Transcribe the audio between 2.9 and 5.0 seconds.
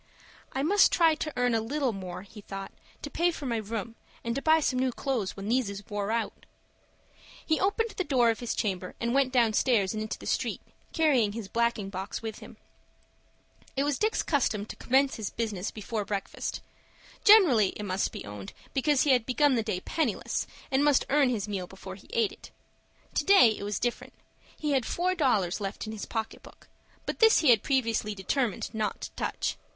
"to pay for my room, and to buy some new